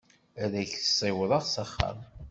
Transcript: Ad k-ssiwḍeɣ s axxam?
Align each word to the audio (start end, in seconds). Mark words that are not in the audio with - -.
Ad 0.43 0.53
k-ssiwḍeɣ 0.69 1.43
s 1.45 1.55
axxam? 1.63 1.97